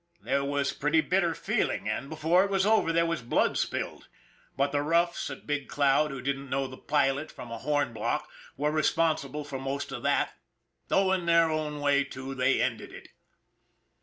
[0.19, 4.07] There was pretty bitter feeling; and before it was over there was blood spilled.
[4.57, 8.27] But the roughs at Big Cloud, who didn't know the pilot from a horn block,
[8.57, 10.33] were responsible for the most of that,
[10.87, 13.09] though, in their own way, too, they ended it.